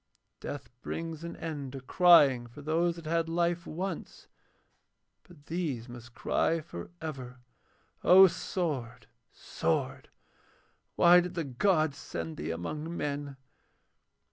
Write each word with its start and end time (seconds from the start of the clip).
Death 0.39 0.71
brings 0.81 1.23
an 1.23 1.35
end 1.35 1.73
to 1.73 1.79
crying 1.79 2.47
for 2.47 2.63
those 2.63 2.95
that 2.95 3.05
had 3.05 3.29
life 3.29 3.67
once, 3.67 4.25
but 5.21 5.45
these 5.45 5.87
must 5.87 6.15
cry 6.15 6.59
for 6.59 6.89
ever. 6.99 7.37
O 8.03 8.25
sword! 8.25 9.05
sword! 9.31 10.09
why 10.95 11.19
did 11.19 11.35
the 11.35 11.43
gods 11.43 11.99
send 11.99 12.37
thee 12.37 12.49
among 12.49 12.97
men?' 12.97 13.37